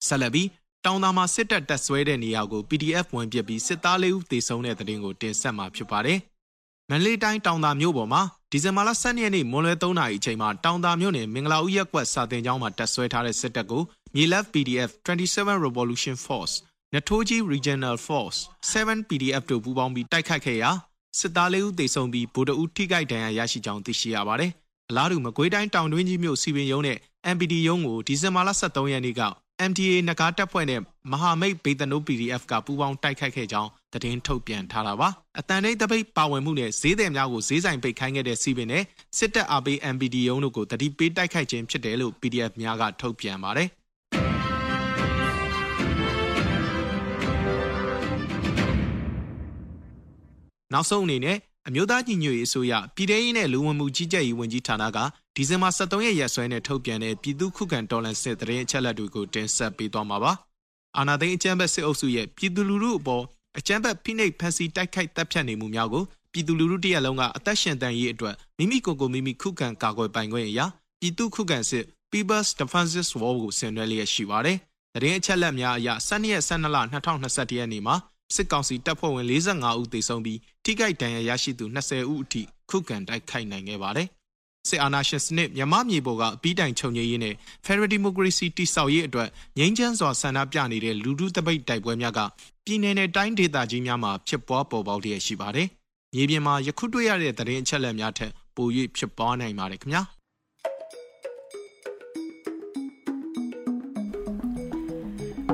[0.08, 0.44] ဆလဘီ
[0.86, 6.20] တောင်သာမှာစစ်တပ်တက်ဆွဲတဲ့နေရာကို PDF ဝင်ပစ်ပြီးစစ်သားလေးဦးသေဆုံးတဲ့တဲ့တင်ကိုတင်ဆက်မှာဖြစ်ပါတယ်။
[6.90, 13.84] မန္တလေးတိုင်းတောင်သာမြို့ပေါ်မှာဒီဇင်ဘာလ12ရက်နေ့မွန်လွဲ3နာရီအချိန်မှာတောင်သာမြို့နယ်မင်္ဂလာဦးရက်ကွက်စာတင်ကျောင်းမှာတက်ဆွဲထားတဲ့စစ်တပ်ကို
[14.16, 16.54] မြေလက် PDF 27 Revolution Force
[16.94, 18.40] နထိုးကြီး Regional Force
[18.74, 20.72] 7 PDF တို့ပူးပေါင်းပြီးတိုက်ခိုက်ခဲ့ရာ
[21.20, 24.52] စစ်သားလေးဦးသေဆုံးပြီးဗိုလ်တအုပ်ထိခိုက်ဒဏ်ရာရရှိကြောင်းသိရှိရပါတယ်။
[24.90, 26.98] အလားတူမကွေးတိုင်းတောင်တွင်းကြီးမြို့စီပင်ရုံးနဲ့
[27.36, 29.22] MPD ရုံးကိုဒီဇင်ဘာလ23ရက်နေ့က
[29.68, 38.84] MTA နဂါတပ်ဖွဲ့နဲ့မဟာမိတ်ဘေတနိုး PDF ကပူးပေါင်းတိုက်ခိုက်ခဲ့ကြောင်းသတင်းထုတ်ပြန်ထားတာပါအတန်တိတ်တပိတ်ပါဝင်မှုနဲ့ဈေးသည်များကိုဈေးဆိုင်ပိတ်ခိုင်းခဲ့တဲ့စီပင်နဲ့
[39.18, 43.70] စစ်တပ်အားပေး MPD ရုံးတို့ကိုတတိပေးတိုက်ခိုက်ခြင်းဖြစ်တယ်လို့ PDF များကထုတ်ပြန်ပါတယ်
[50.74, 54.98] နောက်ဆုံးအနေနဲ့အမျိုးသားညီညွတ်ရေးအစိုးရပြည်ထရေးနဲ့လူဝင်မှုကြီးကြပ်ရေးဝန်ကြီးဌာနက
[55.42, 60.32] ဒီဇင်ဘာ23ရက်ရက်စွဲနဲ့ထုတ်ပြန်တဲ့ပြည်သူ့ခုခံတော်လှန်စစ်တရင်အချက်လက်တွေကိုတင်ဆက်ပေးသွားမှာပါ။
[60.98, 63.24] အာဏာသိမ်းအကြမ်းဖက်စစ်အုပ်စုရဲ့ပြည်သူလူထုအပေါ်
[63.58, 70.66] အကြမ်းဖက်ဖိနှိပ်ဖန်ဆီးတိုက်ခိုက်တပ်ဖြတ်နေမှုများကိုပြည်သူလူထုတရက်လုံးကအသက်ရှင်တန်ရေးအတွက်မိမိကိုယ်ကိုမိမိခုခံကာကွယ်ပိုင်ခွင့်အရာ
[71.00, 74.58] ပြည်သူခုခံစစ် People's Defenses War ကိုဆင်နွှဲလျက်ရှိပါတယ်။
[74.94, 77.96] တရင်အချက်လက်များအရ12ရက်12လ2021ရက်နေ့မှာ
[78.36, 84.10] စစ်ကောင်စီတပ်ဖွဲ့ဝင်45ဦးသေဆုံးပြီးထိခိုက်ဒဏ်ရာရရှိသူ20ဦးအထိခုခံတိုက်ခိုက်နိုင်ခဲ့ပါတယ်။
[84.68, 92.20] စစ်အာဏာရှင်စနစ်မြန်မာမြေပေါ်ကအပြီးတိုင်ချုပ်ငြိမ်းရေးနဲ့ Federal Democracy တိဆောက်ရေးအတွက်ငြိမ်းချမ်းစွာဆန္ဒပြနေတဲ့လူထုတပိတ်တိုက်ပွဲများက
[92.66, 95.68] ပြည်내နဲ့တိုင်းဒေသကြီးများမှာဖြစ်ပွားပေါ်ပေါက်လျက်ရှိပါတယ်။
[96.14, 98.68] မြေပြင်မှာယခုတွေ့ရတဲ့သတင်းအချက်အလက်များထက်ပို၍
[98.98, 100.04] ဖြစ်ပွားနိုင်ပါတယ်ခင်ဗျာ။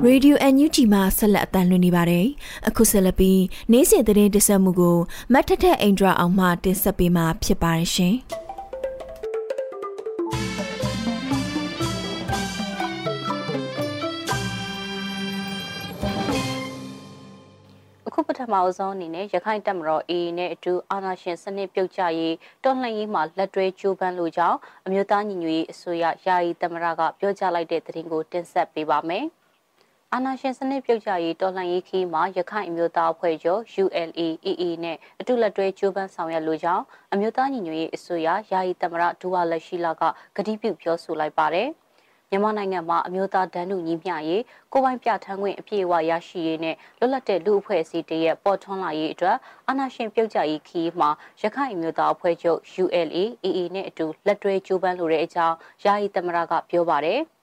[0.06, 2.26] Radio NUG မှာဆက်လက်အသံလွှင့်နေပါတယ်။
[2.68, 3.42] အခုဆက်လက်ပြီး
[3.72, 4.98] နေ့စဉ်သတင်းတင်ဆက်မှုကို
[5.32, 8.16] မတ်ထထအိန္ဒြာအောင်မှတင်ဆက်ပေးမှာဖြစ်ပါတယ်ရှင်။
[18.28, 22.34] ပထထမအဆုံးအနေနဲ့ရခိုင်တပ်မတော် AA နဲ့အတူအာဏာရှင်စနစ်ပြုတ်ကျရေး
[22.64, 29.24] တော်လှန်ရေးမှာလက်တွဲကြိုးပမ်းလိုကြောင်းအမျိုးသားညီညွတ်ရေးအစိုးရယာယီသမရကပြောကြားလိုက်တဲ့သတင်းကိုတင်ဆက်ပေးပါမယ်။
[30.12, 40.02] အာနာရှင်စနစ်ပြုတ်ကျရေးတော်လှန်ရေးခီးမှာရခိုင်အမျိုးသားအဖွဲ့ချုပ် ULA/AA နဲ့အတူလက်တွဲကြိုးပမ်းဆောင်ရွက်လိုကြောင်းအမျိုးသားညီညွတ်ရေးအစိုးရယာယီသမရဒူဝါလက်ရှိလာက
[40.36, 41.70] ကတိပြုပြောဆိုလိုက်ပါတယ်။
[42.30, 49.36] မြန်မာနိုင်ငံမှာအမျိုးသားဒန်းတူညီမျှရေးကိုပိုင်ပြဋ္ဌာန်းခွင့်အပြည့်အဝရရှိရေးနဲ့လွတ်လပ်တဲ့လူအဖွဲ့အစည်းတရဲ့ပေါ်ထွန်းလာရေးအတွက်
[49.68, 51.10] အာဏာရှင်ပြုတ်ကျရေးခီးမှာ
[51.42, 57.20] ရခိုင်အမျိုးသားအဖွဲ့ချုပ် ULA AA နဲ့အတူလက်တွဲကြိုးပမ်းလိုတဲ့အကြောင်းယာယီသမရကပြောပါတယ်။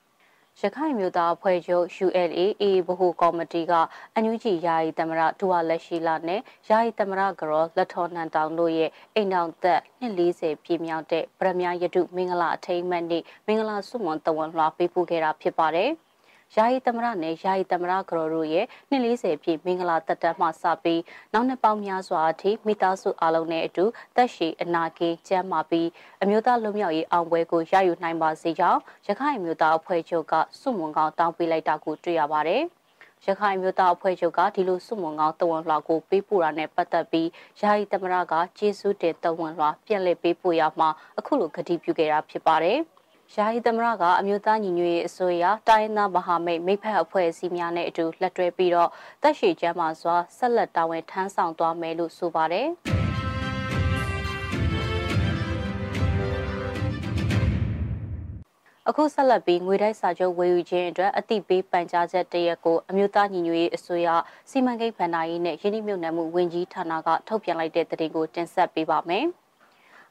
[0.62, 2.40] ရခိုင်မျိုးသားအဖွဲ့ချုပ် ULA
[2.88, 3.74] ဗဟိုကော်မတီက
[4.14, 15.92] အန်ယူဂျီယာယီသမရဒူဝါလက်ရှိလာနဲ့ယာယီသမရကရောလက်ထော်နန်တောင်တို့ရဲ့အိမ်တော်သက်240ပြည့်မြောက်တဲ့ဗရမ ्या ရတုမင်္ဂလာအထိမ်းအမှတ်နေ့မင်္ဂလာဆုမွန်တဝန်လွှာပေးပို့ခဲ့တာဖြစ်ပါတယ်။
[16.56, 21.02] ယာယီသမရနဲ့ယာယီသမရကတော်တို့ရဲ့240ပြည့်မင်္ဂလာတက်တန်းမှစပြီး
[21.34, 23.86] နောက်နှစ်ပေါင်းများစွာအထိမိသားစုအလုံးနဲ့အတူ
[24.16, 25.88] တက်ရှိအနာကင်းကျမ်းမာပြီး
[26.22, 32.64] အမျိုးသားလူမျိုးရေးအောင်ပွဲကိုရယူနိုင်ပါစေကြောင်းရခိုင်မျိုးသားအဖွဲ့ချုပ်ကစုမွန်ကောင်းတောင်းပေးလိုက်တာကိုတွေ့ရပါတယ်။
[33.26, 37.30] ရခိုင်မျိုးသားအဖွဲ့ချုပ်ကဒီလိုစုမုံကောင်းတဝန်လွှာကိုပေးပို့တာနဲ့ပတ်သက်ပြီး
[37.62, 42.80] ယာယီသမရကကျေးဇူးတင်တဝန်လွှာပြန်လည်ပေးပို့ရမှာအခုလိုကတိပြုခဲ့တာဖြစ်ပါတယ်။
[43.32, 48.90] ယာယီသမရကအမျိုးသားညီညွတ်ရေးအစိုးရတိုင်းသားမဟာမိတ်မိဖက်အဖွဲ့အစည်းများနဲ့အတူလက်တွဲပြီးတော့
[49.22, 52.68] တက်ရှိကျမ်းမှာစွာဆက်လက်တာဝန်ထမ်းဆောင်သွားမယ်လို့ဆိုပါတယ်
[58.90, 64.08] အခုဆက်လက်ပြီးငွေတိုက်စာချုပ်ဝယ်ယူခြင်းအတွက်အတိပေးပန်ကြားချက်တရက်ကိုအမျိုးသားညီညွတ်ရေးအစိုးရ
[64.50, 69.28] စီမံကိန်းဗဏ္ဍာရေးနဲ့ယင်းနှိမ့်မြုပ်နှံမှုဝန်ကြီးဌာနကထုတ်ပြန်လိုက်တဲ့သတင်းကိုတင်ဆက်ပေးပါမယ်။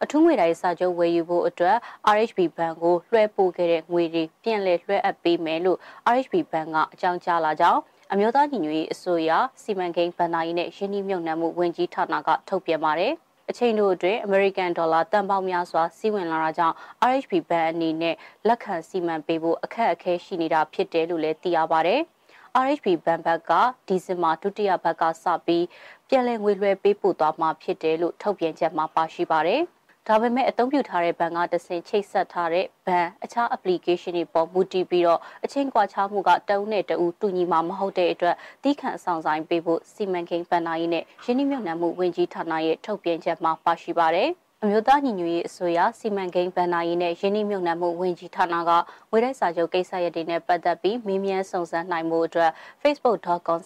[0.04, 1.76] အထူးငွေတိုင်းစာချုပ်ဝယ်ယူဖို့အတွက်
[2.14, 5.78] RHB ဘဏ်ကိုလွှဲပို့ခဲ့တဲ့ငွေတွေပြန်လည်လွှဲအပ်ပေးမယ်လို့
[6.14, 7.80] RHB ဘဏ်ကအကြောင်းကြားလာကြောင်း
[8.12, 9.30] အမျိုးသားညီညွတ်ရေးအစိုးရ
[9.62, 13.12] စီမံကိန်းဗဏ္ဍာရေးနဲ့ယင်းနှိမ့်မြုပ်နှံမှုဝန်ကြီးဌာနကထုတ်ပြန်ပါတယ်။
[13.50, 16.74] အချိန်တို့အတွင်း American Dollar တန်ပေါင်းများစွာစီးဝင်လာတာကြောင့်
[17.10, 18.14] RHB ဘဏ်အနေနဲ့
[18.48, 21.96] လက်ခံစီမံပေးဖို့အခက်အခဲရှိနေတာဖြစ်တယ်လို့လည်းသိရပါဗျ။
[22.64, 23.52] RHB ဘဏ်ဘက်က
[23.88, 25.64] ဒီဇင်ဘာဒုတိယဘက်ကစပြီး
[26.08, 29.62] ပြည်လည်ငွေလွှဲပေးပို့သွားမှာဖြစ်တယ်လို့ထုတ်ပြန်ချက်မှာပါရှိပါတယ်။
[30.08, 44.28] ဒါပေမဲ့အသုံးပြုထားတဲ့ဘဏ်ကတဆင့်ချိတ်ဆက်ထားတဲ့ဘဏ်အခြား application တွေပေါ်မူတည်ပြီးတော့အချင်းကွာခြားမှုကတအုပ်နဲ့တအုပ်တူညီမှာမဟုတ်တဲ့အတွက်တီးခန့်ဆောင်ဆိုင်ပေးဖို့စီမံကိန်းဗဏ္ဍာရေးနဲ့ရင်းနှီးမြှုပ်နှံမှုဝန်ကြီးဌာနရဲ့ထုတ်ပြန်ချက်မှာပါရှိပါတယ်။
[44.62, 48.70] အမျိုးသားညီညွတ်ရေးအစိုးရစီမံကိန်းဗဏ္ဍာရေးနဲ့ယင်းနှိမ့်မြုပ်နှံမှုဝန်ကြီးဌာနက
[49.10, 52.50] ငွေတိုက်စာချုပ်ကိစ္စရပ်တွေနဲ့ပတ်သက်ပြီးမေးမြန်းစုံစမ်းနိုင်မှုအတွက်
[52.82, 53.60] facebook.com/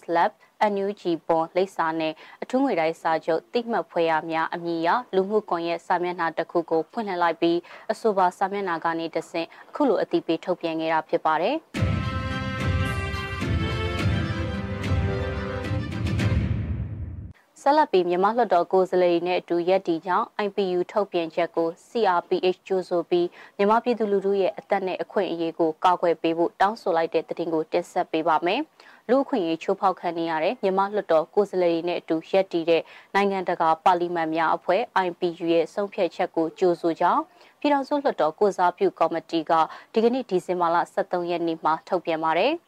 [0.71, 7.57] NUG ဘွန်လိပ်စာနဲ့အထူးငွေတိုင်းစာချုပ်တိမှတ်ဖွဲ့ရများအမည်အရလူမှုကွန်ရက်စာမျက်နှာတစ်ခုကိုဖွင့်လှစ်လိုက်ပြီး
[7.91, 11.57] အဆိုပါစာမျက်နှာကနေတဆင့်အခုလိုအသိပေးထုတ်ပြန်ခဲ့တာဖြစ်ပါတယ်။
[17.61, 28.61] ဆက်လက်ပြီးမြန်မာလွှတ်တော်ကိုယ်စားလှယ်နဲ့အတူရက်တီကြောင့် IPU ထုတ်ပြန်ချက်ကို CRPH ကြိုးဆိုပြီးမြန်မာပြည်သူလူထုရဲ့အသက်နဲ့အခွင့်အရေးကိုကာကွယ်ပေးဖို့တောင်းဆိုလိုက်တဲ့တင်ကိုတင်ဆက်ပေးပါမယ်။
[29.09, 32.81] လူအခွင့်အရေးချိုးဖောက်ခံနေရတဲ့မြန်မာလွှတ်တော်ကိုယ်စားလှယ်တွေနဲ့အတူရက်တည်တဲ့
[33.15, 37.21] နိုင်ငံတကာပါလီမန်များအဖွဲ့ IPU ရဲ့ဆုံးဖြတ်ချက်ကိုကြိုဆိုကြောင်း
[37.59, 39.51] ပြည်ထောင်စုလွှတ်တော်ကိုစားပြုကော်မတီက
[39.93, 42.53] ဒီကနေ့ဒီဇင်ဘာလ23ရက်နေ့မှာထုတ်ပြန်ပါတယ်။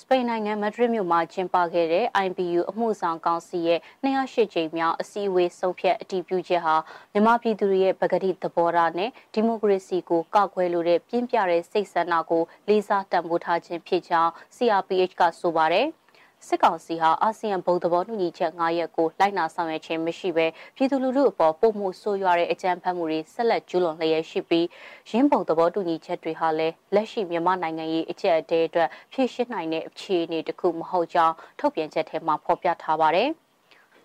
[0.00, 6.74] စပိန်နိုင်ငံမက်ဒရစ်မြို့မှာကျင်းပခဲ့တဲ့ IPU အမှုဆောင်ကောင်စီရဲ့208ကြိမ်မြောက်အစည်းအဝေးဆုံးဖြတ်အတည်ပြုချက်ဟာ
[7.12, 15.88] မြန်မာပြည်သူတွေရဲ့ပကတိသဘောထားနဲ့ဒီမိုကရေစီကိုကောက်ွယ်လိုတဲ့ပြင်းပြတဲ့စိတ်ဆန္ဒကိုလေးစားတန်ဖိုးထားခြင်းဖြစ်ကြောင်း CRPH ကဆိုပါတယ်။
[16.46, 20.46] စစ်ကောင်စီဟာအာဆီယံဘုံသဘောတူညီချက်9ရပ်ကိုလိုက်နာဆောင်ရွက်ခြင်းမရှိဘဲ
[20.76, 24.66] ပြည်သူလူထုအပေါ်ပုံမှုဆိုးရွားတဲ့အကြမ်းဖက်မှုတွေဆက်လက်ကျူးလွန်လျက်ရှိပြီး
[25.10, 33.30] ရင်းဘုံသဘောတူညီချက်တွေဟာလည်းလက်ရှိမြန်မာနိုင်ငံရေးအကျပ်အတဲအတွက်ဖြည့်ရှင်းနိုင်တဲ့အခြေအနေတစ်ခုမဟုတ်ကြောင်းထုတ်ပြန်ချက်ထဲမှာဖော်ပြထားပါတယ်။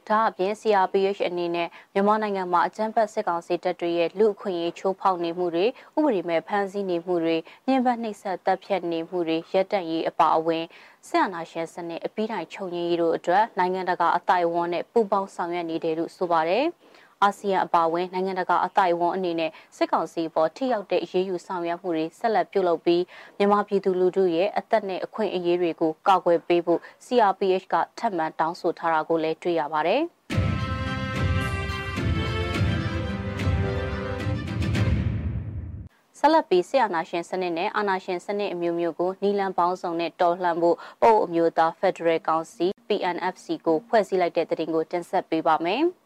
[0.09, 5.65] ဒါအပြင် CRPH အနေနဲ့မြန်မာနိုင်ငံမှာအကြမ်းဖက်စစ်ကောင်စီတပ်တွေရဲ့လူအခွင့်အရေးချိုးဖောက်နေမှုတွေ
[5.97, 7.35] ဥပဒေမဲ့ဖမ်းဆီးနေမှုတွေ
[7.67, 10.63] ညှဉ်းပန်းနှိပ်စက်တပ်ဖြတ်နေမှုတွေရပ်တန့်ရေးအပါအဝင်
[11.07, 16.65] စစ်အာဏာရှင်စနစ်အပြီးတိုင်ချုပ်ငြိမ်းရေးတို့အတွက်နိုင်ငံတကာအတိုင်ဝန်းနဲ့ပူးပေါင်းဆောင်ရွက်နေတယ်လို့ဆိုပါတယ်။
[17.23, 23.03] အာဆီယံအပါအဝင်နိုင်ငံတကာအသိုက်အဝန်းအနေနဲ့စစ်ကောင်စီပေါ်ထိရောက်တဲ့အရေးယူဆောင်ရွက်မှုတွေဆက်လက်ပြုလုပ်ပြီး
[23.37, 30.01] မြန်မာပြည်သူလူထုရဲ့အသက်နဲ့အခွင့်အရေးတွေကိုကာကွယ်ပေးဖို့ CRPH ကထပ်မံတောင်းဆိုထားတာကိုလည်းတွေ့ရပါတယ်။
[36.19, 45.83] ဆက်လက်ပြီးဆီယနာရှင်စနစ်နဲ့အာနာရှင်စနစ်အမျိုးမျိုးကိုနီလန်ပေါင်းစုံနဲ့တော်လှန်ဖို့ပို့အမျိုးသားဖက်ဒရယ်ကောင်စီ PNFC ကိုဖွဲ့စည်းလိုက်တဲ့တဲ့တင်ကိုတင်ဆက်ပေးပါမယ်။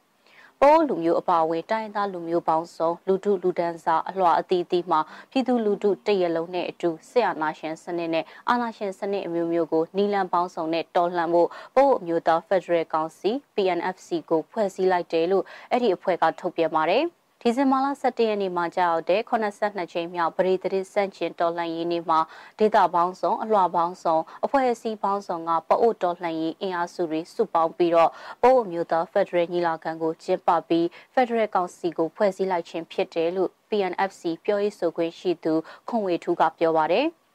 [0.61, 4.99] ပိုးလူမျိုးအပါအဝင်တိုင်းသားလူမျိုးပေါင်းစုံလူထုလူဒန်းစားအလွှာအသီးသီးမှာ
[5.31, 17.05] ပြည်သူလူထုတရလုံးနဲ့အတူဆရာနာရှင်စနစ်နဲ့အာနာရှင်စနစ်အမျိုးမျိုးကိုနီလန်ပေါင်းစုံနဲ့တော်လှန်ဖို့ပိုးအမျိုးသား Federal Council PNFC ကိုဖွဲ့စည်းလိုက်တယ်လို့အဲ့ဒီအဖွဲ့ကထုတ်ပြန်ပါတယ်။
[17.49, 22.19] ဒီဇင်ဘာလ17ရက်နေ့မှာကြာရောက်တဲ့82ချိန်မြောက်ပရိသတ်စန့်ကျင်တော်လှန်ရေးနေ့မှာ
[22.59, 28.11] ဒေသပေါင်းစုံအလွှာပေါင်းစုံအဖွဲ့အစည်းပေါင်းစုံကပအို့တော်လှန်ရေးအင်အားစုတွေစုပေါင်းပြီးတော့
[28.43, 35.53] ပို့အမျိုးသားဖက်ဒရယ်ညီလာခံကိုကျင်းပပြီးဖက်ဒရယ်ကောင်စီကိုဖွဲ့စည်းလိုက်ခြင်းဖြစ်တယ်လို့ PNFC ပြောရေးဆိုခွင့်ရှိသူ
[35.87, 37.07] ခွန်ဝေထူးကပြောပါတယ်။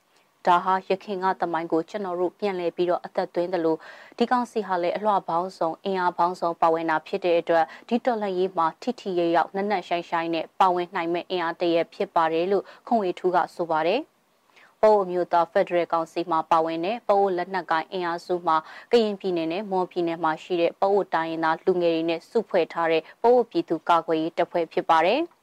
[0.46, 3.78] ဒါဟာရခင်ကတမိုင်းကိုကျွန်တော်တို့ပြန်လည်ပြီးတော့အသက်သွင်းတယ်လို့
[4.18, 14.00] ဒီကောင်စီဟာလည်းအလှပေါင်းဆောင်အင်အားပေါင်းဆောင်ပါဝင်တာဖြစ်တဲ့အတွက်ဒီတော်လှန်ရေးမှာထိထိရရောက်နက်နက်ရှိုင်းရှိုင်းနဲ့ပါဝင်နိုင်မဲ့အင်အားတရဖြစ်ပါတယ်လို့ခွန်ဝေထူးကဆိုပါတယ်
[14.82, 18.56] ပိုးအမျိုးသားဖက်ဒရယ်ကောင်စီမှာပါဝင်တဲ့ပိုးလက်နက်ကိုင်အင်အားစုမှာ
[18.92, 25.22] ကရင်ပြည်နယ်နဲ့မော်ပြည်နယ်မှာရှိတဲ့ပိုးတိုင်းရင်းသားလူငယ်တွေနဲ့စုဖွဲ့ထားတဲ့ပိုးပြည်သူကာကွယ်ရေးတပ်ဖွဲ့ဖြစ်ပါတယ်။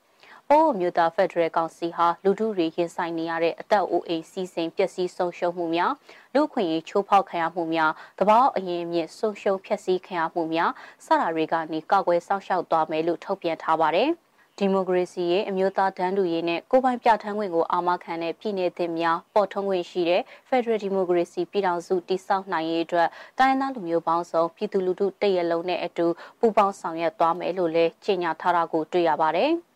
[0.54, 5.92] အိုးမြို့သားဖက်ဒရယ်ကောင်စီဟာလူထုတွေရင်ဆိုင်နေရတဲ့အသက်အိုးအိမ်စီစဉ်ပျက်စီးဆုံးရှုံးမှုများ
[6.34, 10.72] လူခွင့်ရေးချိုးဖောက်ခံရမှုများတဘောအရင်မြင့်ဆုံးရှုံးဖျက်ဆီးခံရမှုများ
[11.06, 14.10] စတာတွေကနေကောက်ွယ်စောင့်ရှောက်သွားမယ်လို့ထုတ်ပြန်ထားပါတယ်
[14.58, 23.08] ဒီမိုကရေစီရဲ့အမျိုးသားတန်းတူရေးနဲ့ကိုပိုင်ပြဋ္ဌာန်းခွင့်ကိုအာမခံတဲ့ပြည်내သစ်များပေါ်ထွန်းခွင့်ရှိတဲ့ Federal Democracy ပြည်ထောင်စုတည်ဆောက်နိုင်ရေးအတွက်
[23.40, 26.08] တိုင်းသားလူမျိုးပေါင်းစုံပြည်သူလူထုတရက်လုံးနဲ့အတူ
[26.40, 29.54] ပူးပေါင်းဆောင်ရွက်သွားမယ်လို့လည်းကြေညာထားတာကိုတွေ့ရပါတယ်။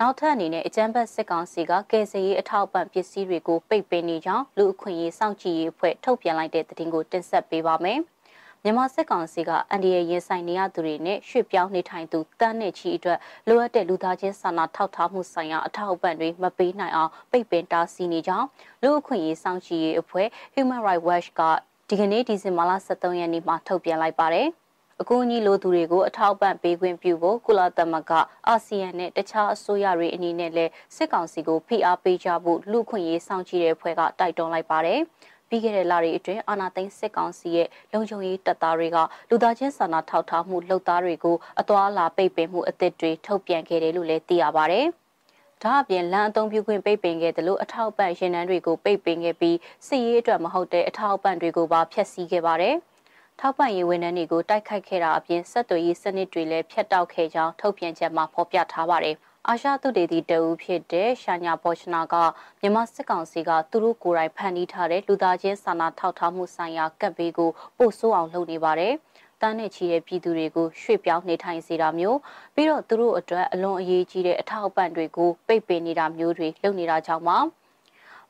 [0.00, 8.00] နောက်ထပ်အနေနဲ့အကြမ်းဖက်စစ်ကောင်စီကကယ်ဆယ်ရေးအထောက်အပံ့ပစ္စည်းတွေကိုပိတ်ပင်နေကြောင်းလူအခွင့်အရေးစောင့်ကြည့်ရေးအဖွဲ့ထုတ်ပြန်လိုက်တဲ့သတင်းကိုတင်ဆက်ပေးပါမယ်။
[8.62, 18.46] မြန်မာစစ်ကောင်စီကအန်ဒီရဲ့ရင်ဆိုင်နေရသူတွေနဲ့ရွှေ့ပြောင်းနေထိုင်သူတန်းနဲ့ချီအတွက်လိုအပ်တဲ့လူသားချင်းစာနာထောက်ထားမှုဆိုင်ရာအထောက်အပံ့တွေမပေးနိုင်အောင်ပိတ်ပင်တားဆီးနေကြောင်း
[18.82, 21.40] လူအခွင့်အရေးစောင့်ကြည့်ရေးအဖွဲ့ Human Rights Watch က
[21.88, 24.48] ဒီကနေ့ဒီဇင်ဘာလ23ရက်နေ့မှာထုတ်ပြန်လိုက်ပါတယ်။
[25.02, 28.12] အကူအညီလိုသူတွေကိုအထောက်ပံ့ပေးခွင့်ပြုဖို့ကုလသမဂ္ဂ
[28.48, 35.00] အာဆီယံနဲ့တခြားအစိုးရတွေအနေနဲ့လည်းစစ်ကောင်စီကိုဖိအားပေးကြဖို့လူခွင့်ရေးစောင့်ကြည့်တဲ့အဖွဲ့ကတိုက်တွန်းလိုက်ပါတယ်။
[35.48, 38.98] ပြီးခဲ့တဲ့လတွေအတွင်းအာနာသိန်းစစ်ကောင်စီရဲ့လုံခြုံရေးတပ်သားတွေက
[39.30, 44.86] လူသားချင်းစာနာထောက်ထားမှုလှုပ်သားတွေကိုအသွာအလာပိတ်ပင်မှုအသစ်တွေထုတ်ပြန်ခဲ့တယ်လို့လည်းသိရပါတယ်။
[45.62, 49.56] ဒါအပြင်လမ်းအုံပြုခွင့်ပိတ်ပင်ခဲ့တယ်လို့အထောက်ပံ့ရင်နှန်းတွေကိုပိတ်ပင်ခဲ့ပြီး
[49.86, 52.76] စစ်ရေးအတွက်မဟုတ်တဲ့အထောက်ပံ့တွေကိုပါဖျက်ဆီးခဲ့ပါတယ်။
[53.40, 59.16] ထောက်ပံ့ရေးဝန်ထမ်းတွေကိုတိုက်ခိုက်ခဲ့တာအပြင်ဆက်သွယ်ရေးစနစ်တွေလည်းဖျက်တောက်ခဲ့ကြောင်းထုတ်ပြန်ချက်မှာဖော်ပြထားပါတယ်။
[59.48, 62.14] အာရှသုတေသီတအူဖြစ်တဲ့ရှာညာဘော့ချနာက
[62.60, 68.92] မြန်မာစစ်ကောင်စီကသူတို့ကိုယ်တိုင်ဖန်တီးထားတဲ့လူသားချင်းစာနာထောက်ထားမှုဆိုင်ရာကပ်ဘေးကိုပို့ဆိုးအောင်လုပ်နေပါတယ်။
[69.40, 72.18] တန်းနဲ့ချီတဲ့ပြည်သူတွေကိုရွှေ့ပြောင်းနေထိုင်စေတာမျိုး
[72.54, 77.38] ပြီးတော့သူတို့အတွက်အလွန်အရေးကြီးတဲ့အထောက်အပံ့တွေကိုပိတ်ပင်နေတာမျိုးတွေလုပ်နေတာကြောင့်ပါ။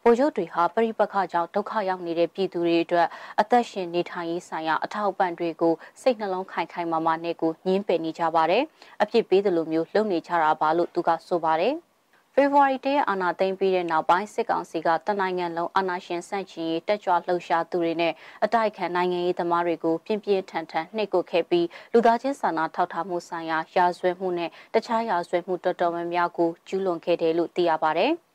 [0.08, 3.08] ဗိုလ်ချုပ်တွေဟာပရိပခကြောင့်ဒုက္ခရောက်နေတဲ့ပြည်သူတွေအတွက်
[3.40, 8.62] အသက်ရှင်နေထိုင်ရေးဆိုင်ရာအထောက်အပံ့တွေကိုစိတ်နှလုံးခိုင်ခိုင်မာမာနဲ့ကိုညှင်းပယ်နေကြပါတယ်။
[9.02, 11.74] အပြစ်ပေးသလိုမျိုးလုပ်နေကြတာပါလို့သူကဆိုပါတယ်။
[12.34, 18.12] ဖေဖော်ဝါရီတရအာနာသိမ့်ပြီးတဲ့နောက်ပိုင်းစစ်ကောင်စီကတနိုင်ငံလုံးအာဏာရှင်ဆန့်ကျင်ရေးတက်ကြွလှုပ်ရှားသူတွေနဲ့
[18.44, 28.12] အတိုက်ခံနိုင်ငံရေးသမားတွေကိုပြင်းပြင်းထန်ထန်နှိပ်ကွပ်ခဲ့ပြီးလူသားချင်းစာနာထောက်ထားမှုဆိုင်ရာရာဇဝတ်မှုနဲ့တခြားရာဇဝတ်မှုတော်တော်များများကိုကျူးလွန်ခဲ့တယ်လို့သိရပါတယ်။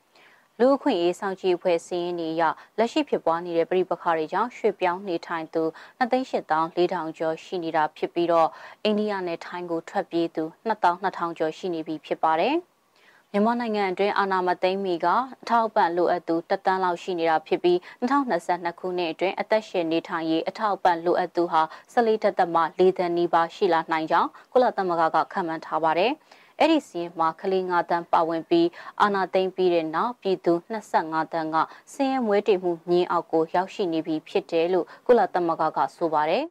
[0.60, 2.42] လူအခွင့်အရေးဆောင်ကြည့်အဖွဲ့စီးရင်နေရ
[2.78, 5.62] လက်ရှိဖြစ်ပွားနေတဲ့ပြည်ပခါတွေကြောင့်ရွှေ့ပြောင်းနေထိုင်သူ
[6.00, 8.48] 2,800,400ကျော်ရှိနေတာဖြစ်ပြီးတော့
[8.84, 12.56] အိန္ဒိယနဲ့ထိုင်းကိုထွက်ပြေးသူ2,200ကျော်ရှိနေပြီဖြစ်ပါတယ်။
[13.32, 15.06] မြန်မာနိုင်ငံအတွင်းအာဏာမသိမ်းမီက
[15.42, 21.62] အထောက်ပံ့လိုအပ်သူတသန်းလောက်ရှိနေတာဖြစ်ပြီး2022ခုနှစ်အတွင်းအသက်ရှင်နေထိုင်ရေးအထောက်ပံ့လိုအပ်သူဟာ
[21.94, 26.12] 14သက်သက်မှ4သန်းနီးပါးရှိလာနိုင်ကြောင်းကုလသမဂ္ဂကခန့်မှန်းထားပါတယ်။
[26.64, 28.68] အဲ့ဒီစီးရင်မှာကလေး9တန်းပါဝင်ပြီး
[29.00, 30.52] အာနာသိမ့်ပြီးတဲ့နောက်ပြည်သူ
[30.92, 31.56] 25တန်းက
[31.94, 36.44] စင်းရဲမွေးတေမှုမြင်းအောက်ကိုရောက်ရှိနေပြီဖြစ်တယ်လို့ကုလသမဂ္ဂကဆိုပါတယ်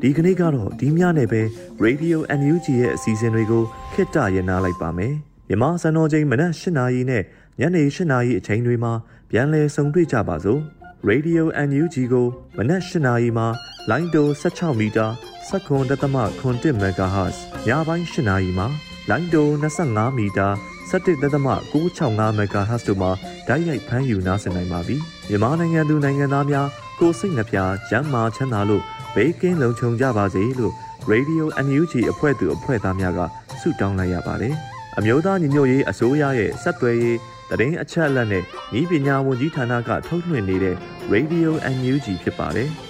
[0.00, 1.42] ဒီကနေ့ကတော့ဒီညနေပဲ
[1.84, 5.14] Radio NUG ရဲ့အစီအစဉ်တွေကိုခਿੱတရနာလိုက်ပါမယ်
[5.48, 7.22] မြန်မာစံတော်ချိန်မနက်၈နာရီနဲ့
[7.60, 8.92] ညနေ၈နာရီအချိန်တွေမှာ
[9.30, 10.60] ပြန်လည်ဆုံတွေ့ကြပါစို့
[11.08, 13.46] Radio NUG ကိုမနက်၈နာရီမှာ
[13.90, 15.06] လိုင်းတို16မီတာ
[15.50, 17.36] 7.7 MHz
[17.66, 18.66] ညပိုင်း၈နာရီမှာ
[19.10, 19.48] လိုင်းတို
[19.84, 20.48] 25မီတာ
[20.90, 23.10] 17.665 MHz တို့မှာ
[23.48, 24.96] ဓာတ်ရိုက်ဖမ်းယူနားဆင်နိုင်ပါပြီ
[25.28, 26.68] မြန်မာနိုင်ငံသူနိုင်ငံသားများ
[27.00, 27.58] ကိုစိတ်နှပြ
[27.88, 28.82] ကျန်းမာချမ်းသာလို့
[29.14, 30.72] ဘေးကင်းလုံခြုံကြပါစေလို့
[31.10, 33.20] Radio NUG အဖွဲ့သူအဖွဲ့သားများက
[33.60, 34.54] ဆုတောင်းလိုက်ရပါတယ်
[34.98, 37.18] အမျိုးသားညီညွတ်ရေးအစိုးရရဲ့စက်သွယ်ရေး
[37.50, 38.42] တရင်အချက်အလက်နဲ့
[38.80, 40.76] ဤပညာဝန်ကြီးဌာနကထုတ်လွှင့်နေတဲ့
[41.12, 42.70] Radio NUG ဖြစ်ပါတယ်။